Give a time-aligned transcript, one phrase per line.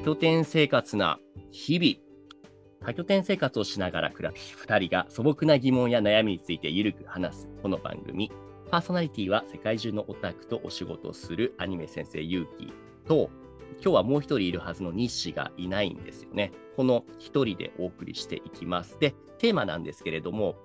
[0.00, 1.18] 多拠点生活な
[1.52, 2.86] 日々。
[2.86, 8.32] 多拠点生活をしながら暮らす2人が素朴な疑問や悩みについてゆるく話すこの番組。
[8.70, 12.72] パーソナリティは世界中のオタクとお仕事をするアニメ先生ゆうき
[13.06, 13.28] と、
[13.72, 16.50] 今日はもう一人いるはずの日誌がいないんですよね。
[16.76, 18.98] この一人でお送りしていきます。
[18.98, 20.56] で、テーマなんですけれども、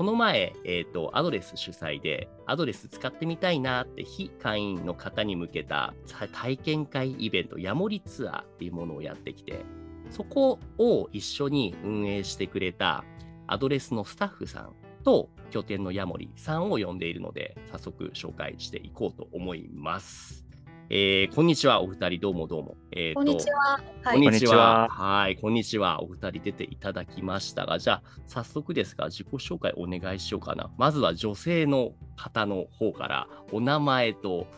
[0.00, 5.92] この前、えっ、と、アドレス主催で、アドレス使ってみたいなって非会員の方に向けた
[6.32, 9.60] 体験会イベント、ヤモリツアーっていうものをやってきて、
[10.08, 13.04] そこを一緒に運営してくれた
[13.46, 14.72] アドレスのスタッフさん
[15.04, 20.39] と拠点のヤモリさんを呼んでいるので、早速紹介していこうと思います。
[20.92, 22.76] えーこんにちは、お二人、どうもどうも。
[22.90, 23.60] えーとこんにちは。
[23.60, 23.80] は
[24.12, 24.28] こんい。
[24.28, 24.88] にちは。
[24.90, 26.02] こはい、こんにちは。
[26.02, 30.68] お二人出ていただきましたが、じゃあ、早速ですが、自己紹介お願いしようかな。
[30.78, 34.48] まずは女性の方の方から、お名前と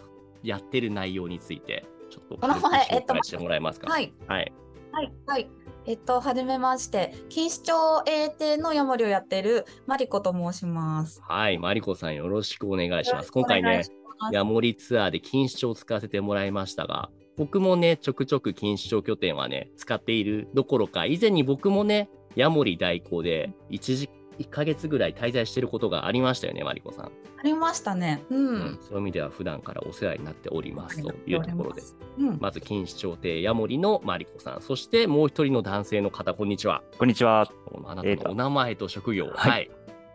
[0.42, 3.90] やってる内容について、ちょっとお名前軽く紹介してもらえますか？
[3.90, 4.14] はい。
[4.26, 4.52] はい。
[4.92, 5.12] はい。
[5.26, 5.50] はい。
[5.84, 11.20] えっと、はじめまして、錦糸町英帝のヤモリをやっているマリコと申します。
[11.28, 13.30] はい、マリコさんよろしくお願いします。
[13.30, 13.82] 今回ね
[14.30, 27.06] ヤモリツアーで錦糸町を使わせてもらいましたが、僕もね、ちょくちょく錦糸町拠点はね、使っているどころか、以前に僕もね、ヤモリ代行で1時、1ヶ月ぐらい滞在していることがありましたよね、マリコさん。
[27.06, 27.10] あ
[27.44, 28.22] りましたね。
[28.30, 28.36] う。
[28.36, 31.82] うんん、そういう意味では普段からお世話になっておりますというところで、
[32.18, 32.38] うん。
[32.40, 36.82] まず錦糸町亭ヤモリのマリコさん、そしてもう一人の男性の方、こんにちは。
[36.98, 37.50] こんにちは。
[37.84, 39.70] あなたのお名前と職業を、はいはい。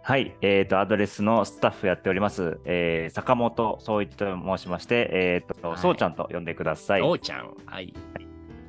[0.08, 0.38] はい。
[0.40, 7.02] えっ、と、アドレスのスタッフやっております、えー坂本総一と申しまして、えっ、と、はいそうちゃんと呼んでください。
[7.02, 7.54] そうちゃん。
[7.66, 7.94] はい。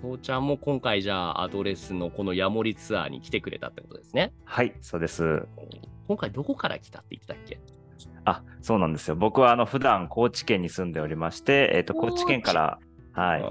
[0.03, 4.33] そうちゃんも今回じゃあアドレスのこのヤモリツアーに来てくれたってことですね。
[4.45, 5.47] はい、そうです。
[6.09, 7.61] 今回どこから来たって言ってたっけ？
[8.25, 9.15] あ、そうなんですよ。
[9.15, 12.81] 僕は、あの、普段高知県に住んでおりまして、えっ、と、高知高知県から、
[13.13, 13.45] はい。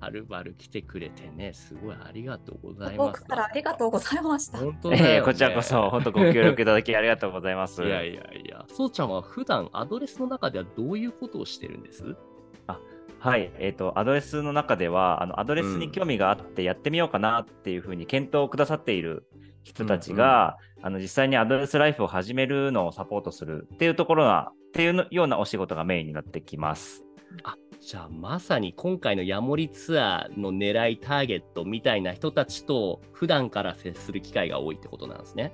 [0.00, 3.20] うんはるばる来てくれてね、すごいありがとうございます。
[3.20, 4.58] 僕からありがとうございました。
[4.58, 7.82] 本当だよ、ねえーこちらこそ、本当ご協力いただきありがとうございます。
[7.84, 12.16] いやいやいや、そうちゃんは普段アドレスの中ではどういうことをしてるんです？
[13.20, 19.26] はい、えっ、と、アドレスの中では、あの、アドレスに興味があってやってみようかなっていうふうに検討をくださっている
[19.62, 27.04] 人たちが、あの、実際にアドレスライフを始めるのをサポートするっていうところが、っていうのようなお仕事がメインになってきます。
[27.42, 35.52] あじゃあまさに今回のヤモリツアーの狙いターゲットみたいな人たちと普段から接する機会が多いってことなんですね。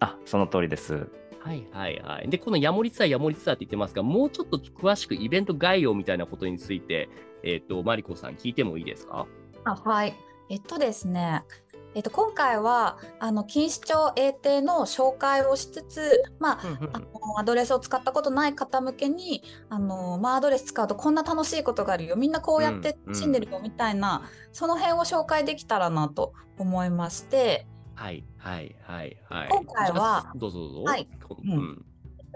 [0.00, 1.08] あ、その通りです。
[1.38, 2.28] はいはいはい。
[2.28, 7.08] で、このヤモリツアー、ヤモリツアーって言ってますが、もうちょっと詳しくイベント概要みたいなことについて、
[7.44, 9.26] えっ、と、マリコさん聞いてもいいですか？
[9.64, 10.14] あはい。
[10.48, 11.44] えっとですね、
[11.94, 16.60] えっと、今回は、あの、錦糸町英帝の紹介をしつつ、まあ、
[16.92, 22.16] あのアドレスを使ったことない方向けにあの、まあ、アドレス使うとこんな楽しいことがあるよ。
[22.16, 27.66] みんなこうやってうんでるよみたいな、その辺を紹介できたらなと思いまして。
[27.96, 29.48] はいはいはいはい。
[29.50, 30.82] 今回はどうぞどうぞ。
[30.84, 31.08] はい。
[31.44, 31.84] うん。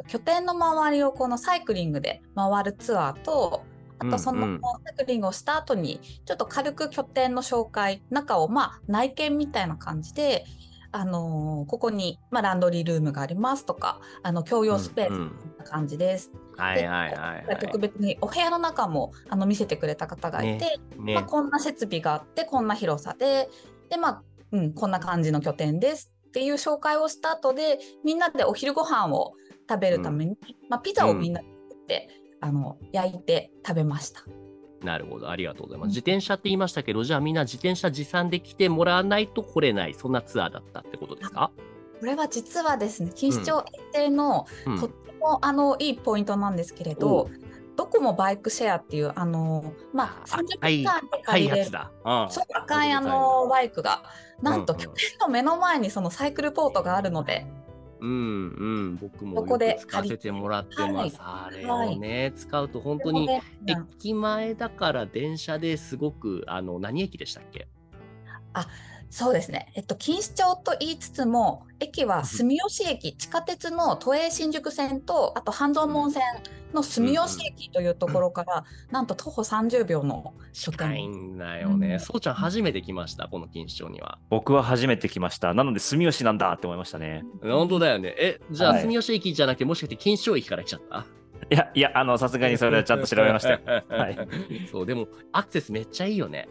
[0.09, 3.63] 拠点の周りをこのサイクリングで回るツアーと
[3.99, 10.45] あとそのうんうんサイクリングをした後にちょっと軽く拠点の紹介中をまあ内見みたいな感じで、
[10.93, 16.31] あのーここに、まあ、ランドリールームがありますとかあの共用スペースうんうんみたいな感じです。
[16.57, 21.01] はいはいはいは特別にお部屋の中もあの見せてくれた方がいて、い。
[21.03, 23.49] ねまあ、こんな設備があってこんな広さで
[23.91, 24.23] で、まあ
[24.53, 29.33] うん、こんな感じの拠点ですっていう紹介をした後でみんなでお昼ご飯を
[29.69, 30.37] 食べるために、
[30.69, 32.09] まあ、ピザをみんなで作って、
[32.45, 34.23] あの焼いて食べました。
[34.83, 35.87] なるほど、ありがとうございます。
[35.87, 41.51] うん自転車って言いましたけど、じゃあみんな自転車持参で来てもらわないと来れない、そんなツアーだったってことですか、
[42.01, 47.31] これは実はですね錦糸町園庭のうんとってもあのいいポイントなんですけれど、
[47.77, 51.91] どこもバイクシェアっていうあのまあ30赤い分間で借りれるやつだ。
[52.05, 54.03] うんそう赤いあのバイクが
[54.43, 57.47] なんとうんうん拠点の目の前にそのサイクルポートがあるので、
[58.05, 61.17] うんうん、僕もそこでよく使わせてもらってます。
[61.21, 63.27] あれをね、使うと本当に
[63.67, 67.67] 駅前だから電車ですごく、あの、何駅でしたっけ？
[69.17, 76.25] そうですね、えっと、錦糸町と言いつつも駅は住吉駅地下鉄の都営新宿線とあと半蔵門線
[76.73, 81.93] の住吉駅というところから、なんと徒歩30秒の書近い店んだよね。
[81.93, 84.19] うんそうちゃん初めて来ました、この錦糸町には。
[84.31, 85.55] 僕は初めて来ました。
[85.55, 87.23] なので、住吉なんだって思いましたね。
[87.41, 88.13] 本当だよね。
[88.19, 91.07] え、じゃあはい住吉駅じゃなくて、もしかして錦糸町駅から来ちゃった？
[91.51, 93.61] いや、いや、あの、さすがにそれはちゃんと調べましたよ。
[93.89, 94.19] はい
[94.73, 96.49] そう、でもアクセスめっちゃいいよね。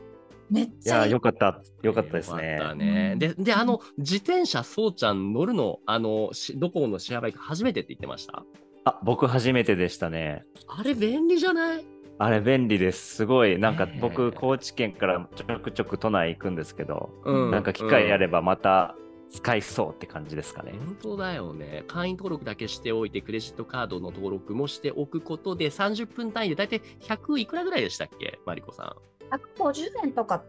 [0.49, 1.61] めっいや、ちゃいいよかった。
[1.81, 2.53] よかったですね。
[2.53, 3.15] よかったね。
[3.17, 8.43] で、で、あの、自転車、そうちゃん乗るの、あの、しどこのシェアバイク初めてって言ってました？
[8.85, 10.43] あ、僕初めてでしたね。
[10.67, 11.85] あれ便利じゃない？
[12.19, 13.15] あれ便利です。
[13.15, 13.57] すごい。
[13.57, 18.95] なんか僕、高知県からちょくちょく都内行くんですけど、うなんか機会あればまた
[19.31, 20.73] 使いそうって感じですかね。
[20.85, 21.83] 本当だよね。
[21.87, 28.95] 会員登録だけしておいて、クレジットカードの登録もしておくことで、30分単位で大体100いくらぐらいでしたっけ、マリコさん。
[29.31, 30.43] 150円とか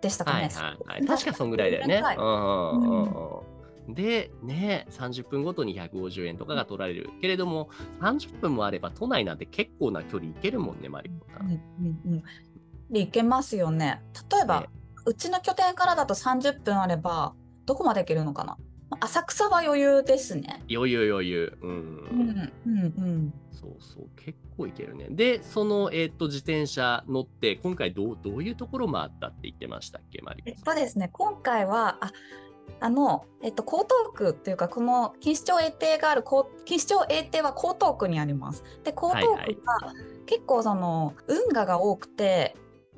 [0.00, 0.48] でしたかね。
[0.54, 1.06] はいはいはい。
[1.06, 2.02] 確かそんぐらいだよね。
[3.88, 7.10] で、ね、30分ごとに150円とかが取られる。
[7.20, 11.38] けれども、30分もあれば都内なんて結構な距離行けるもんね、マリコさ。
[11.40, 12.22] うんんうんうん。
[12.90, 14.02] で、行けますよね。
[14.30, 14.68] 例えば、ね
[15.06, 17.34] うちの拠点からだと30分あれば、
[17.66, 18.56] どこまで行けるのかな
[18.98, 20.62] 浅草は余裕ですね。
[20.70, 21.58] 余裕余裕。
[21.62, 21.70] うん。
[21.70, 23.34] うんうんうん。
[23.52, 25.06] そうそう、結構いけるね。
[25.10, 30.74] で、その、えっ、と、自転車乗って、今回どうどういうところ回ったって言ってましたっけ、マリえコさん？
[30.74, 32.10] っとですね、今回は、あ
[32.82, 36.46] あの、えっと、江東区っていうか、この錦糸町永定がある、錦
[36.76, 38.62] 糸町永定は江東区にあります。
[38.84, 39.92] で、江東はい区が
[40.26, 42.56] 結構その、運河が多くて、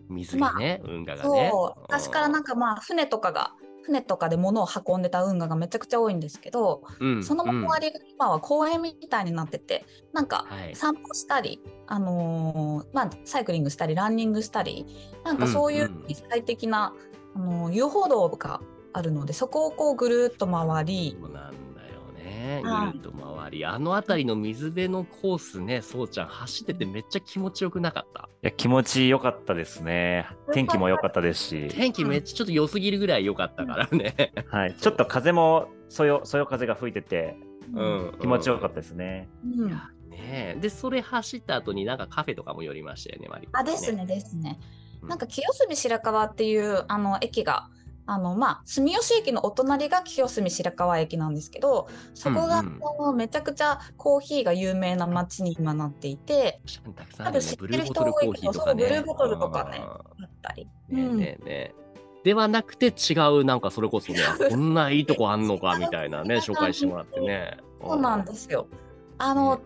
[0.08, 1.50] 水がね、運河がね。
[1.50, 3.52] そう、昔からなんかまあ、船とかが、
[3.82, 10.76] 船とかで物を運んでた運河がめちゃくちゃ多いんですけど、うん、その周りが今は公園みたいになってて、なんかはい。
[10.76, 14.86] 散歩したり、あのーまあ、サイクリングしたり、ランニングしたり、
[15.24, 15.92] なんかそういううん。
[15.92, 16.94] うん最適な、
[17.34, 18.60] あのー遊歩道が
[18.92, 21.71] あるので、そこをこうぐるっと回り、そうなん
[22.24, 22.60] ね。
[22.62, 23.64] ぐはいるっと回り。
[23.64, 28.28] あの辺りの水辺のコースね、そうちゃん走っててめっちゃ気持ちよくなかった？
[28.42, 30.26] いや、気持ちよかったですね。
[30.52, 34.32] 天気も良かったですし、天気めっちゃちょっと良すぎるぐらい良かったからね。
[34.48, 37.36] はい、ちょっと風もそよそよ風が吹いてて、
[37.74, 38.14] うん。
[38.20, 39.28] 気持ちよかったですね。
[39.44, 44.06] うんいやねで、それ走った後になんかカフェとかも寄りましたよね、マリコさんあですね。
[44.06, 44.58] ですね。
[44.60, 47.70] うんなんか清澄白河っていうあの駅が
[48.06, 56.60] あのまあ住吉駅のお隣が清澄白河駅なんですけどそこが、うんうんめちゃくちゃコーヒーが有名な街に今なっていて
[56.96, 58.32] たくさんあるよね多分知ってる人多い。
[58.32, 60.68] けどそうブルーボトルとかねうんあったり。
[60.88, 61.74] ねねえねえ。
[62.24, 67.56] ではなくて違う、なんかそれこそね、あこんないいとこあんのかみたいなね、 紹介してもらってね。
[67.82, 68.68] そうなんですよ。
[69.18, 69.62] あの、ね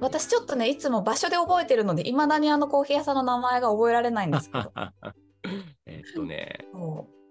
[0.00, 4.72] 私ちょっとねいつも場所で覚えてるのでいまだにあのコーヒー屋さんの名前が覚えられないんですけど
[5.86, 6.58] えっとね、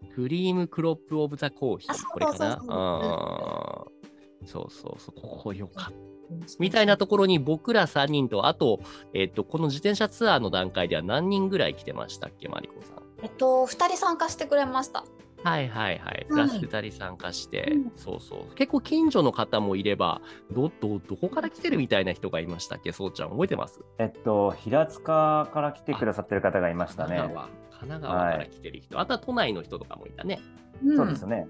[0.04, 1.94] クリームクロップオブザコーヒー。
[2.12, 2.78] これかなそうそうそう。
[2.78, 4.48] あー。
[4.48, 5.92] そうそうそう、ここよかった。
[5.92, 6.46] うん。
[6.60, 8.80] みたいなところに僕ら3人と、あと、
[9.14, 13.04] えっと、この自転車ツアーの段階では何人ぐらい来てましたっけ、マリコさん。
[13.24, 15.06] えっと2人参加してくれました。
[15.44, 16.26] はいはいはい。
[16.28, 18.56] プはいラス2人参加して、うんそうそう。
[18.56, 23.82] 結構近所の方もいれば、ど、ど、どこから来てるみたいな人がいましたっけ、そうちゃん、覚えてます？
[24.00, 27.18] えっと、平塚から来てくださってる方がいましたね。
[27.18, 27.48] 神奈川。
[27.48, 30.40] 神奈川から来てる人、あとは都内の人とかもいたね。
[30.84, 31.48] うんそうですね。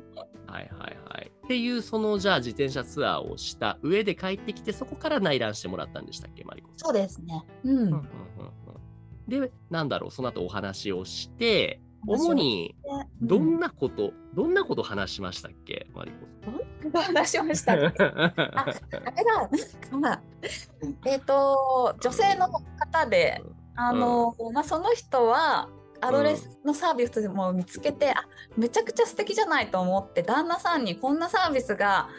[0.48, 1.32] はいはいはい。
[1.46, 6.78] っていう、そのじゃあ自転車ツアーをした上で帰ってきて、そこから内覧してもらったんでしたっけ、マリコさん？
[6.80, 7.44] そうですね。
[7.64, 7.78] うん。
[7.78, 8.04] うんうんうんうん
[9.26, 12.76] で、なんだろう、その後お話をして、主に
[13.22, 16.12] どんなこと、どんなこと話しましたっけ、マリ
[16.92, 17.74] コ話しました？
[17.76, 17.88] あさん。
[17.88, 17.94] あ
[19.12, 19.24] れ
[19.92, 20.22] だ、なんか、
[21.06, 23.42] えっ、と、女性の方で、
[23.76, 25.70] あの、まあ、その人は。
[26.06, 28.26] アドレスのサービスも見つけて、あ
[28.58, 32.10] めちゃくちゃ素敵じゃないと思って旦那さんにこんなサービスが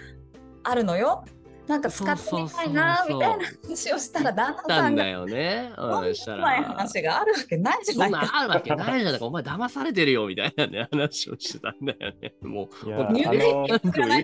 [0.63, 1.23] あるのよ
[1.67, 5.73] なんか使ってみたいなみたいな話をしたら旦那たんださんがよね。
[5.79, 6.69] うん、そんなしたないら。
[6.69, 8.39] 話があるわけないじゃそななんいか。
[8.39, 9.27] あるわけないじゃないか。
[9.27, 12.35] お前騙されてるよみたいなね、話をしてたんだよね。
[12.43, 13.67] もう、入いう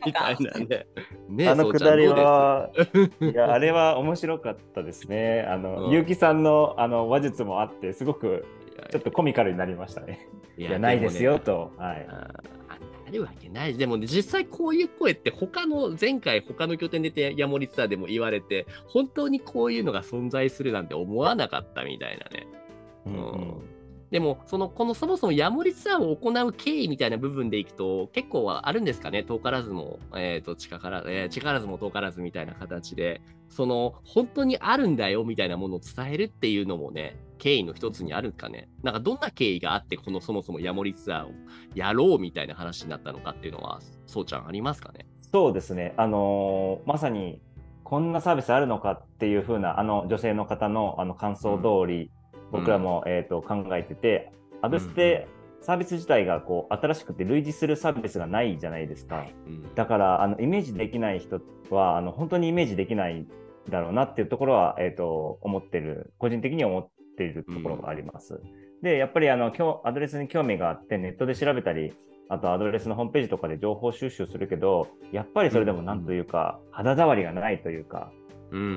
[0.05, 0.87] みたいなね。
[1.29, 2.71] ねあのくだりは、
[3.21, 5.47] いや、あれは面白かったですね。
[5.49, 8.47] あの、うん結城さんのあの話術もあって、すごく
[8.91, 10.29] ちょっとコミカルになりましたね。
[10.57, 11.73] いいや、ないですよと。
[11.77, 12.07] はい。
[13.11, 13.77] るわけない。
[13.77, 22.47] でもね、実際こういう声って他の、前回他の拠点でてヤモリツアーでも言われて、本当にこういうのが存在するなんて思わなかったみたいなね。
[23.07, 23.80] うんうん
[24.11, 38.69] でも、その、このそもそもヤモリツアーを行う経緯みたいな部分でいくと、結構はあるんですかね、遠からずも、えっ、と、近から、えー近からずも遠からずみたいな形で、その、本当にあるんだよみたいなものを伝えるっていうのもね、経緯の一つにあるかね？
[38.83, 41.31] なんか、どんな経緯があって、このそもそもヤモリツアーを
[41.75, 45.07] やろうみたいな話になったのかっていうのは、そうちゃんありますかね？
[45.33, 45.95] そうですね。
[45.97, 47.41] あのーまさに、
[47.85, 52.11] こんなサービスあるのかっていう風な、あの女性の方のあの感想通り、
[52.51, 55.29] 僕らも、えー、と考えてて、アドスって
[55.61, 59.25] サービス自体がこう新しくて類似するサービスがないじゃないですか。
[59.47, 59.75] うん。
[59.75, 61.41] だからあのイメージできない人
[61.71, 63.27] はあの本当にイメージできない
[63.69, 68.41] だろうなっていうところは、えー、と思ってる個人的に思っているところがあります。
[68.83, 69.53] でやっぱりあの
[69.85, 71.93] アドレスに興味があってネットで調べたり
[72.31, 78.11] あとアドレスのホームページとかで情報収集するけどやっぱりそれでもなんというか、肌触りがないというか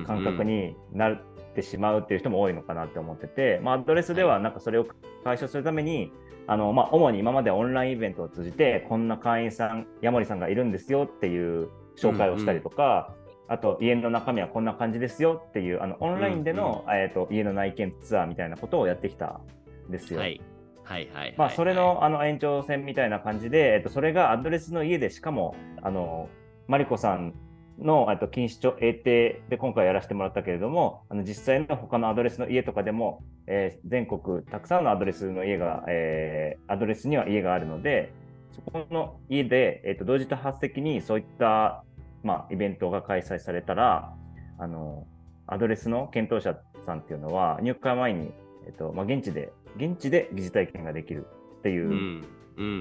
[0.06, 1.22] 感覚になっ
[1.54, 4.86] てしまうっていう人も多いのかなって思ってて、まあ、アドレスではなんかそれを
[5.24, 6.12] 解消するために、
[6.46, 19.40] あのまあ、主に今までオンラインイベントを通じてこんな会員さんヤモリさんがいるんですよっていう紹介をしたりとか、うんうん、あと家の中身はこんな感じですよっていうあのオンラインでの、うんうん、えーと、家の内見ツアーみたいなことをやってきた
[19.88, 20.20] んですよ。
[20.20, 20.40] はい
[20.84, 26.28] はいはい、まあ、それのあの延長線みたいな感じで、えっと、それがアドレスの家でしかもあの
[26.68, 27.32] マリコさん
[27.78, 38.12] のと錦糸町 A 邸で今回やらせてもらったけれども、あの実際の他のアドレスの家とかでも、えー、全国たくさんのアドレスの家が、えー、アドレスには家があるので、
[38.50, 41.84] そこの家で、えーと、同時多発的にそういった、
[42.22, 44.14] まあ、イベントが開催されたら、
[44.58, 45.06] あの
[45.46, 48.32] アドレスの検討者さんっていうのは、入会前に、
[48.66, 51.26] えーとまあ、現地で現地で疑似体験ができる
[51.58, 52.22] っていう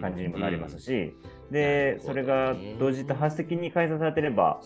[0.02, 1.00] 感じにもなりますし、うん。
[1.48, 4.62] うん、で、それが同時多発的に開催されてれば、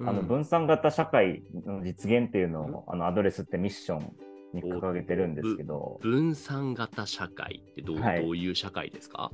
[0.00, 4.12] あの分散型社会の実現っていうのを、あのアドレスってミッション
[4.52, 5.98] に掲げてるんですけど。
[6.02, 9.30] 分散型社会ってどうはい、どういう社会ですか？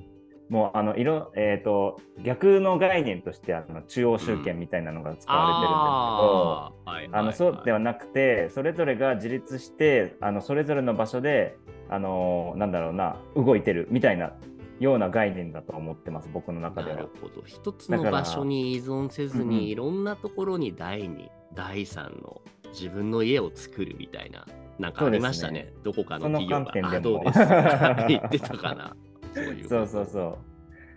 [0.49, 6.73] もうあの色、えーと、逆の概念としてあの中央集権みたいなのが使わ
[7.03, 11.59] れてるんですけど、あのそうではなくてそれぞれが自立してあのそれぞれの場所で
[11.91, 14.33] あのなんだろうな動いてるみたいな
[14.81, 16.97] ような概念だと思ってます、僕の中では。
[16.97, 17.43] なるほど。
[17.45, 24.47] 一つの場所に依存せずに、いろんなところに第2、第3の自分の家を作るみたいな、
[24.79, 25.65] なんかありましたね。
[25.65, 26.89] ねどこかの企業が。
[26.97, 28.05] あ、どうですか？
[28.09, 28.97] 言ってたかな。
[29.35, 30.39] そういうそうそうそ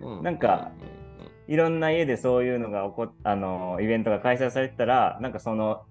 [0.01, 0.07] う。
[0.17, 0.71] うん、なんか、
[1.47, 5.83] いろんな家でそういうのが起こあのイベントが開催されてたら、なんかその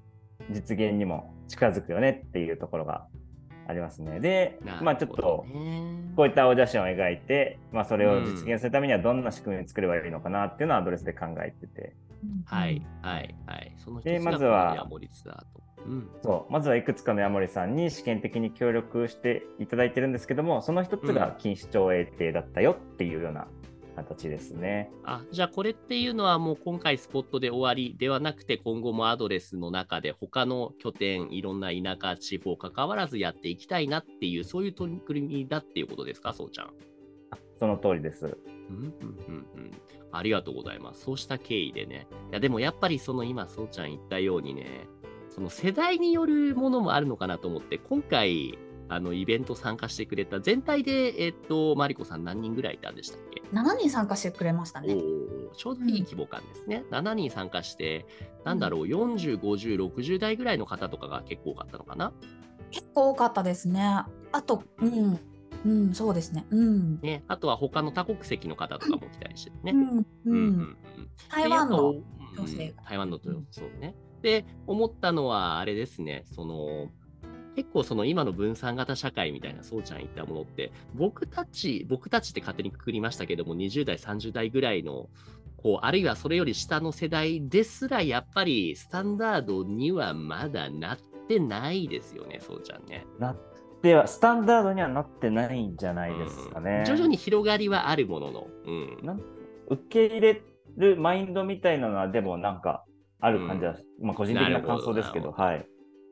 [0.50, 3.06] 実現にも近づくよねっていうところが
[3.70, 4.20] ありますね。
[4.20, 5.46] で、まあちょっと
[6.16, 11.94] こういった青写真を描いて、まあ、それを実現するためにはどんな仕組みを作ればいいのかなっていうのはアドレスで考えてて。
[12.44, 13.74] はいはいはい。
[13.78, 14.86] そのでまずは、
[15.86, 23.48] うん、そうまずはいくつかのヤモリさんに試験的に協力していただいてるんですけども、その一つが錦糸町営定だったよっていうような
[23.90, 24.90] 形ですね。
[25.04, 36.70] あじゃあこれっていうのはもう今回スポットで終わりではなくて今後もアドレスの中で他の拠点いろんな田舎地方関わらずやっていきたいなっていうそういう取り組みだっていうことですかそうちゃん。
[37.58, 38.24] その通りです。
[38.26, 38.28] う
[38.72, 39.70] んうんうんうん。
[40.12, 41.02] ありがとうございます。
[41.02, 42.06] そうした経緯でね。
[42.30, 44.86] いやでもやっぱりその今そうちゃん言ったようにね
[45.30, 48.58] その世代によるものもあるのかなと思って今回
[48.90, 54.96] あのイベント参加してくれた全体で、えっ、と、マリコさん何人ぐらいいたんでしたっけ ?7 人参加してくれましたね。
[55.56, 56.82] ちょうどいい規模感ですね。
[56.90, 58.04] うん、7人参加して、
[58.44, 62.12] なんだろう、40、50、60代ぐらいの方とかが結構多かったのかな？
[62.72, 64.04] 結構多かったですね。
[64.32, 65.20] あと、うん、
[65.64, 66.46] うん、そうですね。
[66.50, 67.00] うん。
[67.00, 69.72] ね、あとは他の多国籍の方とかも来たりしてね。
[69.72, 70.76] うん、うん、
[71.30, 71.94] 台湾の
[72.36, 73.94] 女性、台湾の女性ね。
[74.22, 76.88] で、思ったのはあれですね、その、
[77.60, 85.10] 結構その今の分散型社会みたいなそうちゃん言ったものって僕たち僕たちって勝手にくくりましたけども20代30代ぐらいの
[85.58, 90.98] こうあるいはそれより下の世代ですらやっぱりスタンダードにはまだなっ
[91.28, 93.04] てないですよねそうちゃんね。
[93.18, 93.36] なっ
[93.82, 96.78] てはスタンダードにはなってないんじゃないですかね。
[96.78, 99.22] うん、徐々に広がりはあるものの、うん、
[99.68, 100.42] 受け入れ
[100.78, 102.86] るマインドみたいなのはでもなんか
[103.20, 105.66] ある感じは、うん、まあ個人的な感想ですけどはい。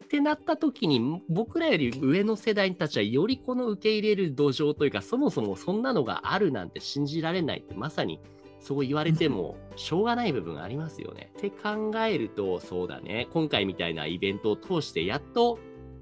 [0.09, 8.19] ってなった時に僕らより上の世代たちはよりこの受け入れる土壌というかそもそもそんなのがあるなんて信じられないってまさに
[8.59, 11.31] そう言われてもしょうがない部分がありますよね。
[11.37, 15.59] って考えるとそうだね今回みたいなイベントを通してやっと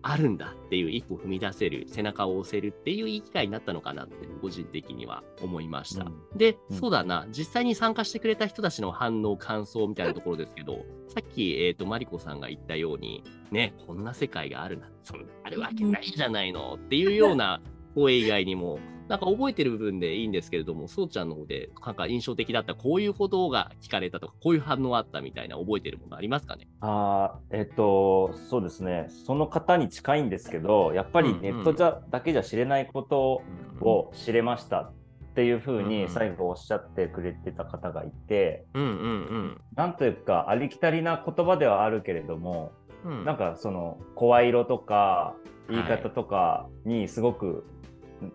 [0.08, 6.04] あるんだっていう一歩踏み出せる背中を押せるっていういい機会になったのかなって個人的には思いました。
[6.04, 7.26] うん、で、うん、そうだな。
[7.30, 17.60] 実際に参加してくれた人たちの反応感想みたいなところですけどさっき、えーと、マリコさんが言ったようにねこんな世界があるなそんなあるわけないじゃないのっていうような
[17.96, 33.42] 声以外にもなんか覚えてる部分でいいんですけれども、そうちゃんの方で、なんか印象的だった、こういうことが聞かれたとか、こういう反応あったみたいな、覚えてるものありますかねあえっ、と、そうですね、その方に近いんですけど、やっぱりネットじゃ、うんうん、だけじゃ知れないこと
[33.80, 34.92] を知れましたっ
[35.36, 42.72] ていうふうに最後おっしゃってくれてた方がいて、うんうんうん、なんというか、ありきたりな言葉ではあるけれども、
[43.04, 45.36] うん、なんかその声色とか
[45.68, 47.64] 言い方とかにすごく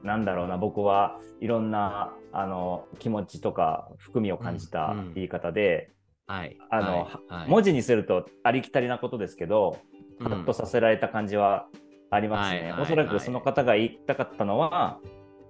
[0.03, 5.91] なんだろうな僕はいろんなあの気持ちとか含みを感じた言い方で、
[6.27, 6.57] はい。
[6.69, 9.77] あの、はい、文字にするとありきたりなことですけど
[10.19, 11.67] カッとさせられた感じは
[12.09, 12.73] ありますね。
[12.79, 14.99] おそらくその方が言いたかったのは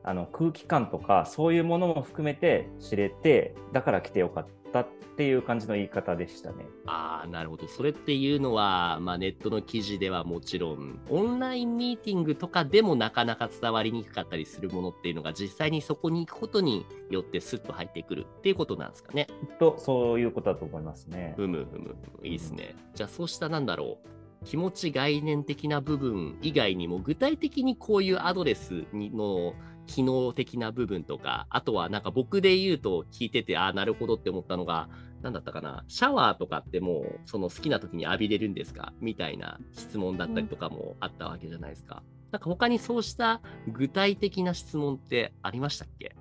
[0.04, 4.88] あの空気感とかそういうものも含めて知れてだから来てよかっったっ
[5.18, 6.66] ていう感じの言い方でしたね。
[6.86, 7.68] ああ、なるほど。
[7.68, 19.28] それっていうのは、まあ、ネットの記事ではもちろん、オンラインミーティングとかでもなかなか伝わりにくかったりするものっていうのが、実際にそこに行くことによってスッと入ってくるっていうことなんですかね。
[19.60, 21.34] と、そういうことだと思いますね。
[21.36, 21.96] ふむふむ。
[22.24, 22.75] いいですね。
[22.96, 24.46] じゃあ、そうしたなんだろう。
[24.46, 29.54] 気持ち概念的な部分以外にも具体的にこういうアドレスの
[29.92, 34.88] 機能的な部分とか、あとはなんか僕で言うと聞いてて、ああ、なるほどって思ったのが、
[35.22, 38.94] 何だったかな、シャワーとかってもうその好きな時に浴びれるんですか？
[39.02, 42.02] みたいな質問だったりとかもあったわけじゃないですか。
[42.32, 46.16] なんか他にそうした具体的な質問ってありましたっけ？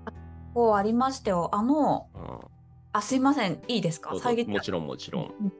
[0.52, 1.48] こうありましたよ。
[1.52, 2.38] あの、うん、
[2.92, 4.14] あすいません、いいですか？
[4.18, 5.52] 遮もちろんもちろん。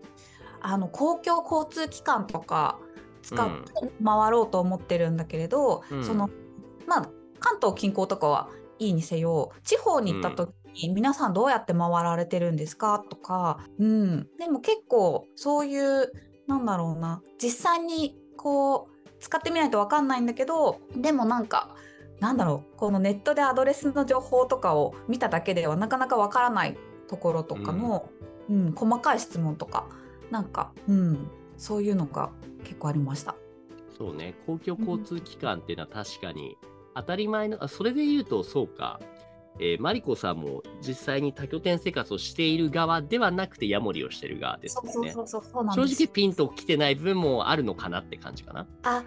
[0.61, 2.79] あの公共交通機関とか
[3.23, 3.73] 使って
[4.05, 6.29] 回ろうと思ってるんだけれど、うん、その
[6.87, 13.05] まあ関東近郊とかはいいにせよ地方に行った時に皆さんどうやって回られてるんですか？
[13.11, 16.13] とか、うん、でも結構そういう
[16.47, 17.23] なんだろうな。
[17.43, 21.75] 実際にこう使ってみないと分かんないんだけどでもなんか
[22.21, 22.77] なんだろう。
[22.77, 26.77] このネットでアドレスの情報とかを見ただけではなかなか分からない
[27.09, 28.09] ところとかの、
[28.49, 29.87] うん、うん、細かい質問とか
[30.31, 32.31] なんか、うん、そういうのが
[32.63, 33.35] 結構ありました。
[33.97, 34.35] そうね。
[34.47, 36.57] 公共交通機関っていうのは確かに
[36.95, 39.01] 当たり前の、あそれで言うとそうか、
[39.59, 45.13] えー、マリコさんも実際に多拠点生活をしている側ではなくてヤモリをしてる側ですもんね。
[45.13, 48.67] 正直ピンときてない部分もあるのかなって感じかな。
[48.85, 49.05] あ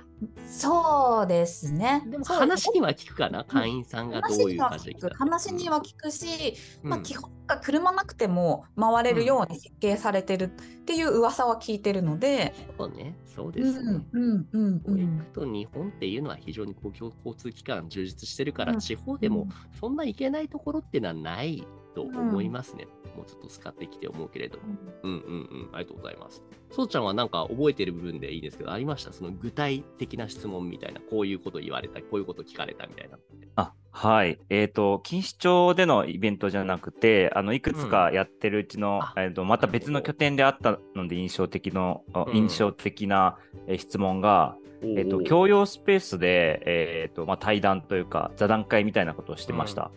[0.47, 2.03] そうですね。
[2.05, 10.47] でも話には聞くかな、会員さんがどういう感じで話には聞くし、うん、まあ、基本が車なくても回れるように設計されてるっ
[10.85, 12.53] ていう噂は聞いてるので。
[12.77, 14.01] そうね、そうですね。
[14.13, 19.47] うんうんうん、くと日本っていうのは非常に公共交通機関充実してるから、うん、地方でも
[19.79, 22.87] そんな行けないところっていうのはないと思いますね。
[23.11, 24.63] うん、もうちょっと使ってきて思うけれども。
[25.03, 26.43] うんうんうん、ありがとうございます。
[26.71, 29.13] そうちゃんはなんか覚えてる部分でいいですけど、ありました？
[29.13, 33.17] その具体的な質問みたいな、こういうこと言われた、こういうこと聞かれたみたいな。
[33.55, 34.39] あはい。
[34.49, 49.91] えっ、ー、と、錦糸町でのイベントじゃなくて、あの、いくつかやってるうちの、うん、えっ、と、また別の拠点であったので印象的の、うん、印象的な、え質問が、えっ、ー、と、共用スペースで、えっ、ー、と、まあ、対談というか、座談会みたいなことをしてました。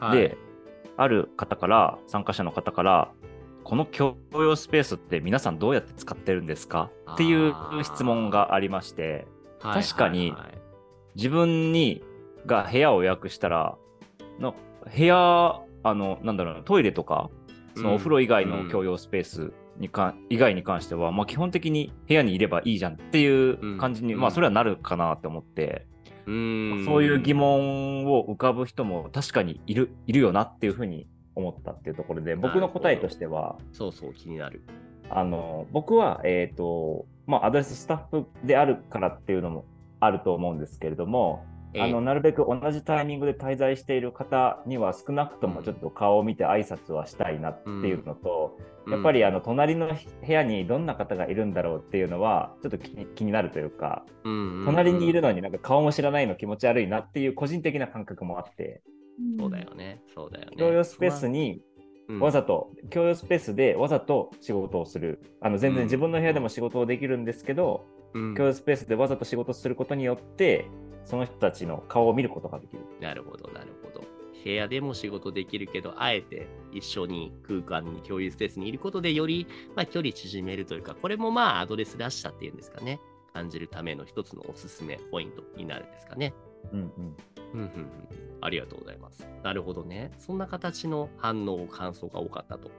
[0.00, 0.36] うんはい、で、
[0.98, 3.10] ある方から、参加者の方から、
[3.64, 6.90] この共用スペースって皆さんどうやって使ってるんですか？
[7.14, 9.26] っていう質問がありまして、
[9.60, 10.34] 確かに
[11.14, 12.02] 自分に
[12.46, 13.76] が部屋を予約したら、
[14.38, 14.54] の
[14.96, 17.30] 部屋、あの、なんだろうトイレとか、
[17.76, 25.86] そのお風呂以外の共用スペースにか、うん、以外に関しては、まあ、基本的に部屋にいればいいじゃんっていう感じに、うん、まあ、それはなるかなって思って、
[26.28, 26.30] う
[26.82, 34.62] ん、そういう疑問を浮かぶ人も確かにいるいるよなっていうふうに思ったっていうところで、僕の答えとしては、そうそう、気になる。
[35.08, 39.64] あの、僕は、えっ、ー、と、まあ、アドレススタッフであるからっていうのも
[40.00, 41.46] あると思うんですけれども、
[41.80, 58.82] あのなるべく同じタイミングで滞在している方には少なくともちょっと顔を見て挨拶はしたいなっていうのと、うん、やっぱりあの隣の部屋にどんな方がいるんだろうっていうのはちょっと気になるというか、うんうんうん、隣にいるのになんか顔も知らないの気持ち悪いなっていう個人的な感覚もあって、
[59.38, 60.00] そうだよね。
[60.14, 60.56] そうだよね。
[60.56, 61.60] 共用スペースに
[62.20, 65.20] わざと、うん、共用スペースでわざと仕事をする。
[65.40, 70.66] あの全然自分の部屋でも仕事をできるんですけど、うん、共用スペースでわざと仕事することによって、
[71.08, 72.82] その人たちの顔を見ることができる。
[73.00, 74.04] なるほど、なるほど。
[74.44, 83.00] 部屋でも仕事できるけど、あえて一緒に空間に共有スペースにいることで、より、まあ、距離縮めるというか、これもまあアドレス出したっていうんですかね。
[83.32, 86.34] 感じるための一つのおすすめポイントになるんですかね。
[86.72, 86.88] うんうん。
[87.54, 87.88] うんうんうん、
[88.42, 89.26] ありがとうございます。
[89.42, 90.12] なるほどね。
[90.18, 92.70] そんな形の反応、感想が多かったと。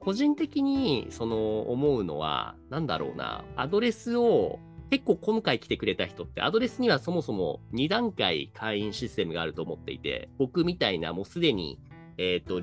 [0.00, 4.58] 個人的にその思うのは、なんだろうな、アドレスを
[4.90, 11.78] 結構今回来てくれた人ってアドレスにはそもそも2段階会員システムがあると思っていて、僕みたいなもうすでに、
[12.16, 12.62] えっ、ー、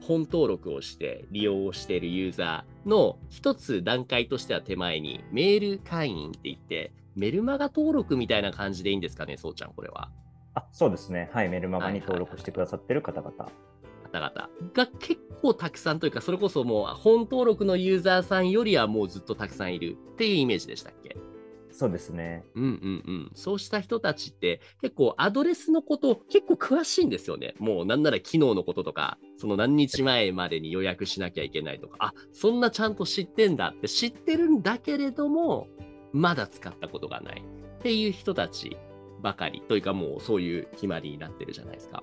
[0.00, 10.10] 本登録をして利用をしているユーザーの一つ段階としては手前にメール会員って言って、メルマガ登録みたいな感じでいいんですかね、そうちゃん、これは。
[10.54, 11.30] あそうですね。
[11.32, 13.32] はい、メルマガに登録してくださってる方々。
[14.12, 14.30] 方々
[14.74, 21.16] が結構たくさんというか、それこそもう本登録のユーザーさんよりはもうずっとたくさんいるっていうイメージでしたっけ？
[21.72, 22.44] そうですね。
[22.54, 23.30] うんうんうん。
[23.34, 27.54] そうした人たちって結構アドレスのこと結構詳しいんですよね。
[27.58, 35.68] もうなんなら機能のこととか、その何日前までに予約しなきゃいけないとか、あ、そんなちゃんと知ってんだって知ってるんだけれども、
[36.12, 38.76] まだ使ったことがないっていう人たち
[39.22, 42.02] ばかりというかもうそういう決まりになってるじゃないですか。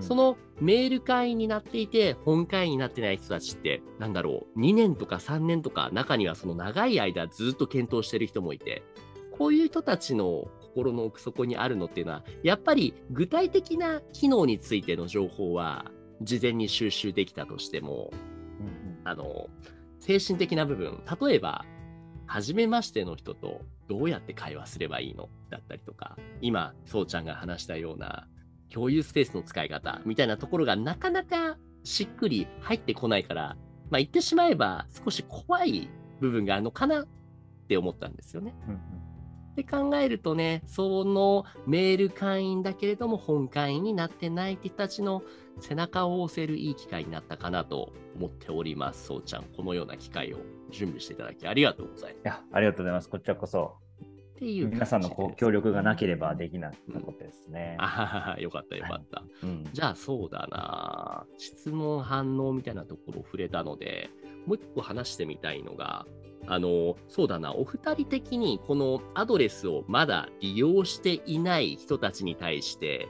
[0.00, 8.82] そのメール会員になっていて、本会員になってない人たちって、なんだろう、2年とか3年とか、中にはその長い間ずっと検討してる人もいて、
[9.38, 15.86] こういう人たちの心の奥底にあるのっていうのは、やっぱり具体的な機能についての情報は
[16.22, 18.10] 事前に収集できたとしても、
[19.04, 19.48] あの、
[20.00, 21.64] 精神的な部分、例えば、
[22.26, 28.26] 初めましての人とどうやって会話すればいいのだったりとか、今、そうちゃんが話したような
[28.72, 33.56] 共有スペースの使い方みたいなところがなかなかしっくり入ってこないから、
[33.90, 35.88] まあ言ってしまえば少し怖い
[36.20, 37.06] 部分があるのかなっ
[37.68, 38.54] て思ったんですよね。
[38.66, 39.07] うんうん
[39.60, 45.22] って考えるとね、そのメール会員だけれども本会員になってない人たちの
[45.60, 49.06] 背中を押せるいい機会になったかなと思っております。
[49.06, 50.38] そうちゃん、このような機会を
[50.70, 52.22] 準備していただきありがとうございます。
[52.24, 53.08] いや、ありがとうございます。
[53.08, 53.74] こちらこそ、
[54.36, 57.76] っていう皆さんのこう協力がなければできなかったことですね。
[57.80, 59.24] あはははよかったよかった。
[59.42, 64.10] うんじゃあそうだな質問反応みたいなところを触れたので、
[64.46, 66.06] もう一個話してみたいのが、
[66.50, 73.06] あの、そうだな、お二人的にこのアドレスをまだ利用していない人たちに対して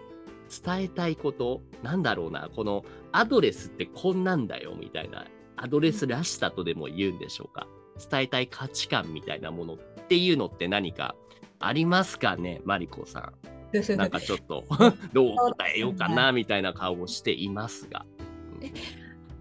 [0.65, 5.25] 伝えたいこと、なんだろうな、このアドレスってこんなんだよみたいな、
[5.57, 7.67] アドレスらしさとでも言うんでしょうか？
[8.11, 11.15] 伝えたい価値観みたいなものっていうのって何か
[11.61, 13.33] ありますかね、マリコさん。
[13.99, 14.65] なんかちょっと
[15.13, 18.05] どう答えようかなみたいな顔をしていますが。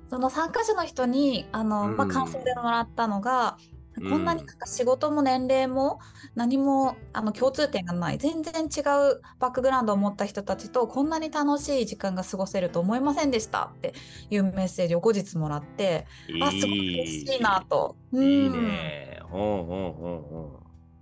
[0.09, 5.99] その参加者の人にあの、まあ、うん感想でもらったのが、うんこんなになんか仕事も年齢も
[6.35, 13.93] 何もあの共通点がない全然違うバックグラウンドを持った人たちとこんなに楽しい時間が過ごせると思いませんでしたって
[14.29, 16.05] いうメッセージを後日もらって
[16.41, 17.95] あすごく嬉しいなと。
[18.11, 19.19] うんいいね。
[19.23, 20.59] ほんほんほんほ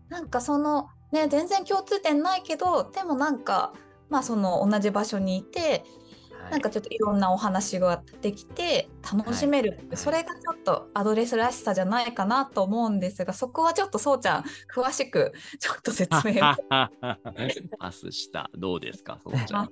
[0.10, 3.73] なんかそのね全然共通点ないけどでもなんか
[4.10, 6.04] まあその同じ場所にいてん。
[6.45, 6.51] はい。
[6.51, 9.97] なんかちょっといろんなお話ができて楽しめるって、はい。
[9.97, 16.55] それがちょっとアドレスらしさじゃないかなと思うんですがそこはちょっとそうちゃん詳しく ちょっと説明を。
[17.79, 18.49] パスした。
[18.55, 19.69] どうですか、そうちゃん。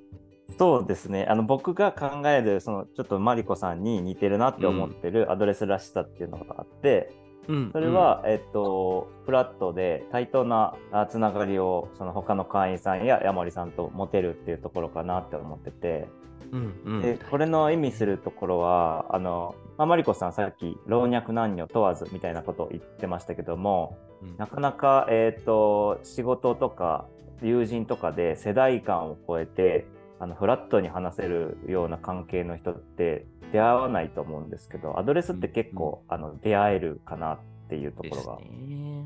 [0.58, 1.26] そうですね。
[1.30, 7.12] あの僕が考えるそのちょっとマリコさんに似てるなって思ってるアドレスらしさっていうのがあって、
[7.48, 7.70] うん。
[7.72, 16.08] それは、えっとフラットで対等なあつながりをその他の会員さんや山森さんと持てるっていうところかなって思ってて、
[16.54, 17.02] うんうん。
[17.02, 24.38] でこれの意味するところはあの、まあ、マリコさんさっき老若男女問わずみたいなことを言ってましたけどもうん。
[24.38, 27.06] なかなか、えー、と仕事とか
[27.42, 29.86] 友人とかで世代間を超えて
[30.20, 37.39] あのフラットに話せるような関係の人って出会わないと思うんですけどアドレスって結構、あの出会えるかなっ
[37.74, 38.24] ていうところ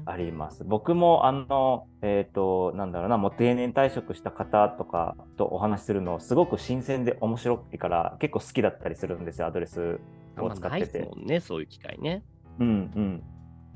[0.05, 0.65] があります。
[0.65, 9.99] 僕もあの、えっ、と、なんだろうな、もう定年退職した方とかとお話しするのすごく新鮮で面白いから結構好きだったりするんですよ、アドレス
[10.37, 12.23] を使っててね、そういう機会ね。
[12.59, 13.23] うんうん。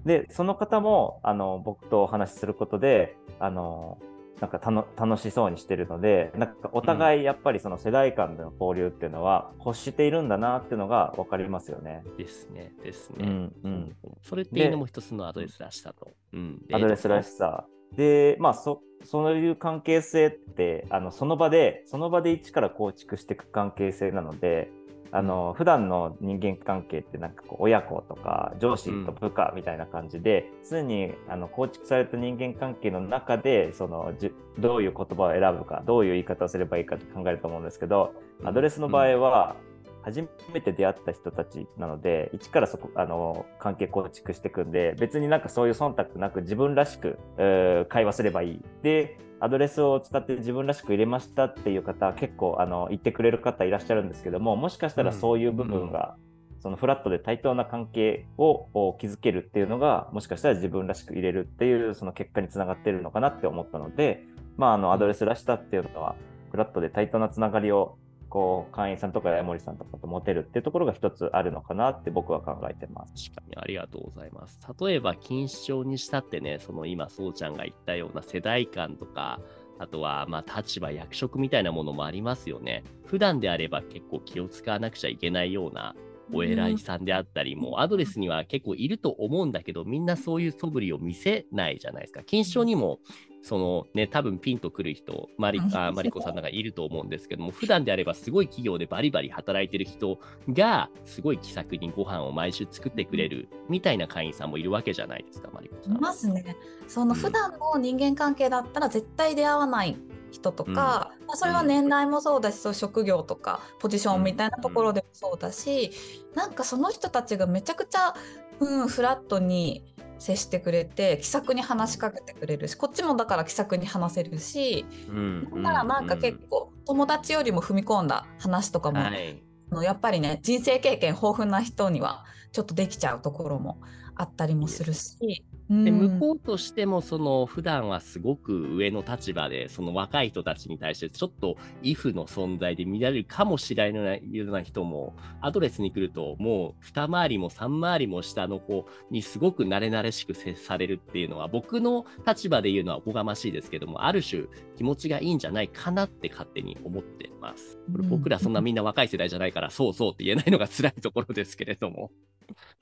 [0.06, 3.98] で、その方もあの僕とお話しすることで、あの、
[4.42, 4.60] なんか
[4.98, 12.04] 楽しそうにしてるので、なんかお互いやっぱりその世代間での交流っていうのは欲しているんだなっていうのが分かりますよね。
[12.18, 13.18] ですね、ですね。
[13.20, 13.96] うんうん。
[14.24, 16.10] それっていうのも一つのアドレスらしさと。
[16.34, 17.68] うん、アドレスらしさ。
[17.96, 24.72] で、まあそ、そういう関係性って、あのその場で、その場で一から構築していく関係性なので、
[25.14, 39.56] あの普段の人間関係ってなんかこう親子とか上司と部下みたいな感じで、常にあの構築された人間関係の中でそのじどういう言葉を選ぶかどういう言い方をすればいいかって考えると思うんですけど、アドレスの場合は、
[40.04, 48.62] 初めて出会った人たちなので一からそこあの関係構築していくんで別になんかそういう忖度なく自分らしく、えー会話すればいい。
[48.84, 56.16] でアドレスを使って自分らしく入れましたっていう方結構あの言ってくれる方いらっしゃるんですけどももしかしたらそういう部分が、
[56.62, 64.24] そのフラットで対等な関係をを築けるっていうのがもしかしたら自分らしく入れるっていうその結果につながってるのかなって思ったので、
[64.58, 66.16] まあ、あのアドレスらしさっていうのは
[66.52, 67.98] フラットで対等なつながりを
[68.32, 73.30] こう会員さんとか山森さんとかと持てるっていうところが一つあるのかなって僕は考えてます。
[73.30, 74.58] 確かにありがとうございます。
[74.80, 79.42] 例えば、錦糸町にしたってね、その今、そうちゃんが言ったような世代間とか、
[79.80, 82.86] あとは、まあ、立場、役職みたいなものもありますよね。
[83.06, 85.94] 普段であれば結構気を使わなくちゃいけないような
[86.34, 92.22] お偉いさんであったりも、アドレスには結構いると思うんだけど、みんなそういう素振りを見せないじゃないですか。
[92.22, 93.00] 錦糸町にも、
[93.44, 105.98] そのね、多分ピンとくる人、マリあマリコさんなんかいると思うんですけども、普段であればすごい企業でバリバリ働いてる人が、すごい気さくにご飯を毎週作ってくれるみたいな会員さんもいるわけじゃないですか、マリコさん。
[105.98, 106.56] いますね。
[106.88, 109.98] そのうん普段の人間関係だったら絶対出会わない
[110.32, 115.92] 人とか、まあ、それは年代もそうだし、そう職業とかポジションみたいなところでもそうだし、
[116.34, 118.14] なんかその人たちがめちゃくちゃ、
[118.60, 129.42] うん、フラットに接してくれて気さくに話しかけてくれるしこっちもだから気さくに話せるし、うん、なんならなんか結構、友達よりも踏み込んだ話とかも、はい、
[129.84, 133.82] やっぱりね人生経験豊富な人にはちょっとできちゃうところも
[134.16, 135.44] あったりもするし。
[135.72, 154.44] で向こうとしてもその普段はすごく上の立場でその若い人たちに対してちょっとイフの存在で見られるかもしれないような人もアドレスに来るともう二回りも三回りも下の子にすごく慣れ慣れしく接されるっていうのは僕の立場で言うのはおこがましいですけどもある種
[154.76, 157.78] 気持ちがいいんじゃないかなって勝手に思ってます。
[157.88, 162.12] 僕らそんなみんな若い世代じゃないからそうそうって言えないのが辛いところですけれども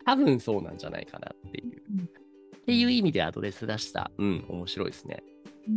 [0.06, 2.10] 多分そうなんじゃないかなっていう。
[2.69, 4.12] っていう意味でアドレス出した。
[4.19, 5.23] うん、面白いですね。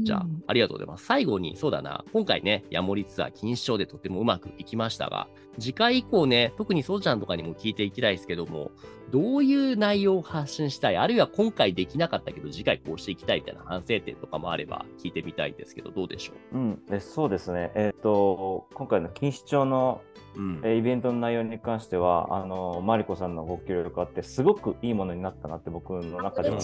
[0.02, 1.06] じゃあ、ありがとうございます。
[1.06, 5.26] 最後に、そうだな、今回ね、ヤモリツアー錦糸町でとてもうまくいきましたが、
[5.58, 8.70] 次回以降ね、特にそうちゃんとかにも聞いていきたいですけども、
[9.10, 16.56] どういう内容を発信したい、あるいは今回できなかったけど、次回こうしていきたいみたいな反省点とかもあれば聞いてみたいんですけど、どうでしょう？
[16.56, 17.70] うん、えそうですね。
[17.74, 20.00] えっ、ー、と、今回の錦糸町の
[20.34, 26.58] うん、イベントの内容に関してはあのマリコさんのご協力あってすごくいいものになったなって僕の中でも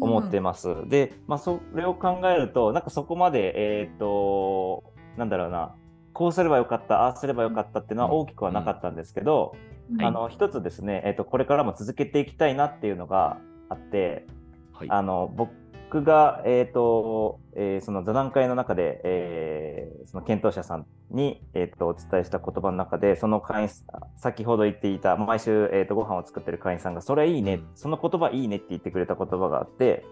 [0.00, 0.88] 思ってます。
[0.88, 4.82] で、まあ、それを考えるとなんかそこまでえっ、ー、と
[5.18, 5.74] なんだろうな
[6.18, 9.54] こうすればよかったああすればよかったっていうのは大きくはなかったんですけど、
[9.92, 14.26] うん、あの一つですね、えーと、これからも続けていきたいなっていうのがあって、
[14.72, 15.52] はい、あの僕
[15.90, 23.70] 僕が、えーとえー、その座談会の中で、えー、その検討者さんに、えーと、お伝えした言葉の中でその会員
[24.18, 30.04] 先ほど言っていた毎週、えーと、ご飯を作ってる会員さんがそれいいね、うん、その言葉いいねって言ってくれた言葉があって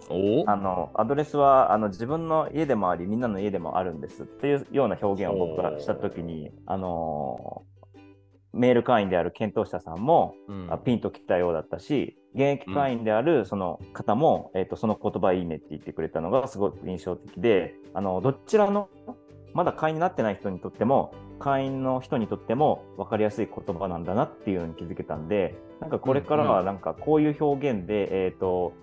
[0.46, 7.64] あのアドレスはあの自分の家でもありみんなの家でもあるんですっていうような表現を僕がした時にあの
[8.54, 18.90] メール会員である検討者さんも、うん、ピンときたようだったし現役会員であるその方も、うん、えーと、その言葉いいねって言ってくれたのがすごく印象的であのどちらの
[19.55, 28.75] まだ会員になってない人にとっても会員の人にとっても分かりやすい言葉なんだなっていうのに気づけたんでなんかこれからはなんかこういう表現で、うん、えーと、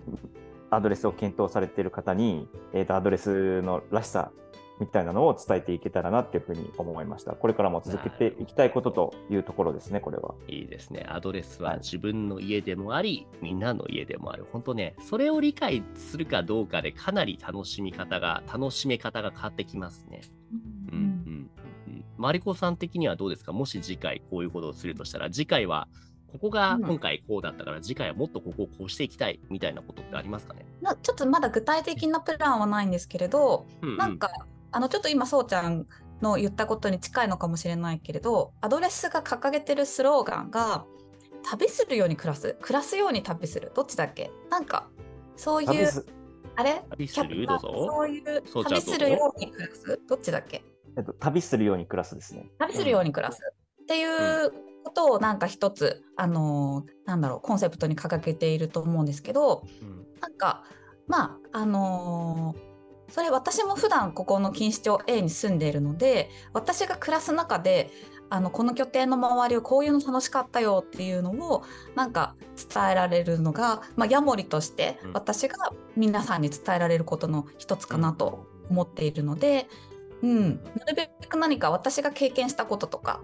[0.70, 4.32] アドレスを検討されている方に、えーとアドレスのらしさ
[4.80, 7.32] みたいなのを伝えていけたらなっていうふうに思いました。
[7.32, 10.34] これからも続けていきたいことというところですね、これは。
[10.48, 11.06] いいですね。
[11.08, 14.46] アドレスは自分の家でもあり、みんなの家でもある。
[14.52, 20.22] 本当ね、それを理解するかどうかでかなり楽しみ方が、楽しめ方が変わってきますね。
[20.92, 21.50] うん、うん、
[21.86, 22.04] うん。
[22.16, 23.52] マリコさん的にはどうですか？
[23.52, 25.88] もし次回こういうことをするとしたら、次回は
[26.32, 30.64] ここが今回こうだったから、次回はもっとここをこうしていきたいみたいなことってありますかね？
[31.02, 34.30] ちょっとまだ具体的なプランはないんですけれど、うんうん、なんか
[34.76, 35.86] あのちょっと今そうちゃん
[36.20, 40.84] の言ったことに近いのかもしれないけれどアドレスが掲げてるスローガンが
[41.48, 42.56] 旅するように暮らす。
[42.60, 43.70] 暮らすように旅する。
[43.74, 44.32] どっちだっけ？
[44.50, 44.88] なんか
[45.36, 46.06] そういう
[46.56, 46.82] あれ？
[46.90, 47.46] 旅する？
[47.46, 47.88] どうぞ。
[47.88, 50.00] そういう旅するように暮らす？
[50.08, 50.64] どっちだっけ、
[50.96, 52.50] えっと、旅するように暮らすですね。
[52.58, 53.38] 旅するように暮らす、
[53.78, 54.04] うん、ってい
[54.46, 54.52] う
[54.84, 60.64] ことをなんか一つあのー、なんだろうコンセプトに掲げていると思うんですけど、うん、なんか
[61.06, 62.63] まああのー
[63.14, 67.92] それ私も普段ここの錦糸町 A に住んでいるので私が暮らす中で
[68.28, 71.62] あのこの拠点の周りをこういうの楽しかったよっていうのを
[71.94, 79.68] なんか伝えられるのが、まあ、ヤモリとして私が皆さんに伝えられることの一つかなと思っているので、
[80.20, 83.20] うん、なるべく何か私が経験したこととか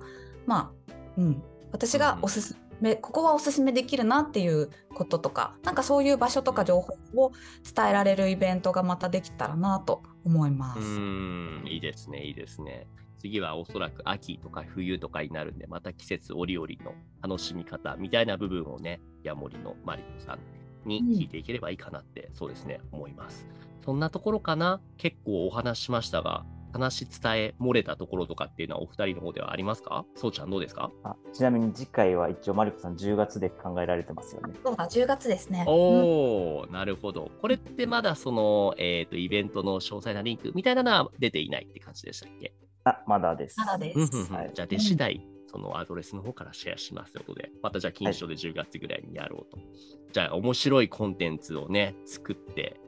[0.46, 2.69] まあ、うん、私がおすすめ
[3.00, 7.32] ここはおすすめできるなっていうこととかなんかそういう場所とか情報を
[7.74, 10.80] 伝えられるイベントがまたできたらなと思います。
[10.80, 12.86] うんいいですねいいですね。
[13.20, 20.38] 次はおそらく秋とか冬とかになるんで、また季節折々の楽しみ方みたいな部分をね、ヤモリのマリコさ
[20.86, 23.46] んに聞いていければいいかなって、うん、そうですね、思います。
[23.84, 30.04] そんなところかな結構お話しましたが、話伝え漏れたところとかっていうのはお二人の方ではありますか？
[30.14, 30.90] そうちゃんどうですか？
[31.04, 34.54] あちなみに次回は一応マリコさん10月で考えられてますよね。
[34.62, 35.64] そうだ10月ですね。
[35.66, 37.30] おお、うん、なるほど。
[37.40, 42.52] これってまだその、えーと、イベントの詳細なリンクみたいなのは出ていないって感じでしたっけ？
[42.84, 43.58] あまだです。
[43.58, 44.32] まだです。
[44.32, 49.58] はい、じゃあ出次第、そのアドレスの方からシェアしますということで、またじゃあ金賞で10月ぐらいにやろうと。
[49.58, 49.66] はい、
[50.12, 52.80] じゃあ面白いコンテンツをね、作って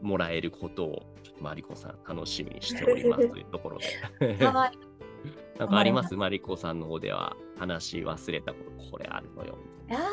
[0.00, 1.02] もらえることを
[1.40, 4.36] マリコさん、楽しみにしておりますというところで。
[4.46, 4.78] はい。
[5.58, 6.14] なんかあります？
[6.16, 9.58] マリコさんの方では話し忘れたこと、これあるのよ。
[9.88, 10.04] いやー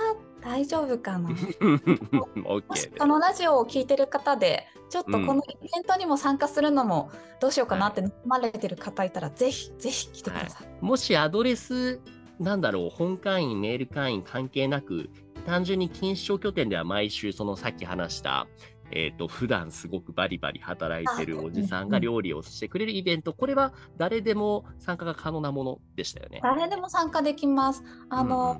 [0.43, 1.30] 大丈夫かな。
[2.36, 10.67] もしこのラジオを聞いてる方で、ちょっとこうんのイベントにも参加するのもどうしようかなって悩まれてる方いたら、ぜひぜひ来てください。
[10.82, 12.00] もしアドレス、
[12.39, 15.10] なんだろう、本会員、メール会員関係なく、
[15.45, 18.48] 単純に錦糸町拠点では毎週、そのさっき話した、
[18.95, 26.39] えっ、と、普段すごくバリバリ働いてるおじさんが料理をしてくれるイベント、これは誰でも参加が可能なものでしたよね。
[26.41, 27.84] 誰でも参加できます。
[28.10, 28.58] あの、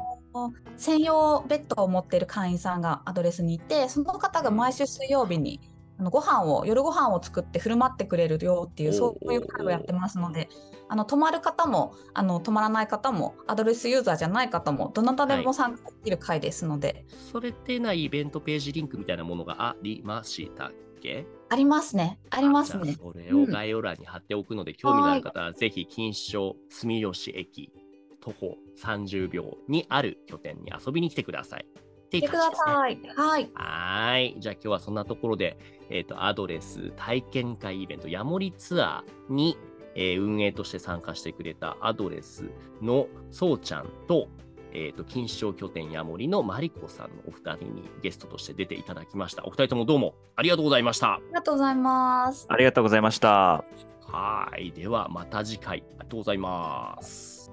[0.76, 5.62] 専用ベッドを持っている会員さんがアドレスにいて、その方が毎週水曜日に
[5.98, 10.50] あのご飯を夜ご飯を作って振る舞ってくれるよっていうそういう会をやってますので、
[10.90, 21.26] あの泊まる方もあの泊まらない方もアドレスユーザーじゃない方もどなたでも参加できる会ですので、それってないイベントページリンクみたいなものがありましたっけ？
[21.50, 22.20] ありますね。
[22.30, 22.98] ありますね。
[23.00, 27.72] それを概要欄に貼っておくので、興味のある方はぜひ錦糸町住吉駅
[28.20, 31.66] 徒歩30秒にある拠点に遊びに来てください。
[32.06, 32.39] っていう来てくね。
[32.56, 33.00] さい。
[33.15, 33.50] はい。
[33.54, 34.39] はーい。
[34.39, 35.58] じゃあ今日はそんなところで、
[35.89, 39.58] えっ、と、アドレス体験会イベント、ヤモリツアーに、
[39.96, 42.50] えー運営として参加してくれたアドレス
[42.82, 44.28] のそうちゃんと、
[44.74, 49.46] えっ、と、錦糸町拠点ヤモリのマリコさんのお二人にゲストとして出ていただきました。
[49.46, 51.13] お二人ともどうもありがとうございました。
[51.13, 52.46] ありがとうございます。
[52.50, 53.63] ありがとうございました。
[54.08, 54.72] はーい。
[54.72, 57.52] ではまた次回、ありがとうございます。